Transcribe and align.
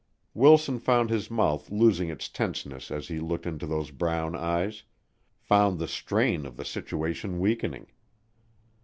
Wilson 0.33 0.79
found 0.79 1.11
his 1.11 1.29
mouth 1.29 1.69
losing 1.69 2.09
its 2.09 2.27
tenseness 2.27 2.89
as 2.89 3.07
he 3.07 3.19
looked 3.19 3.45
into 3.45 3.67
those 3.67 3.91
brown 3.91 4.35
eyes; 4.35 4.81
found 5.37 5.77
the 5.77 5.87
strain 5.87 6.43
of 6.43 6.57
the 6.57 6.65
situation 6.65 7.39
weakening. 7.39 7.85